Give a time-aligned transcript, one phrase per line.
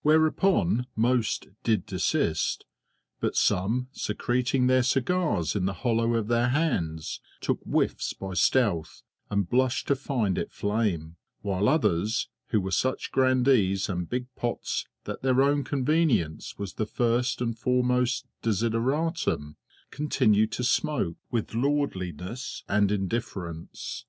[0.00, 2.64] Whereupon most did desist;
[3.20, 9.02] but some, secreting their cigars in the hollow of their hands, took whiffs by stealth,
[9.28, 14.86] and blushed to find it flame; while others, who were such grandees and big pots
[15.04, 19.56] that their own convenience was the first and foremost desideratum,
[19.90, 24.06] continued to smoke with lordliness and indifference.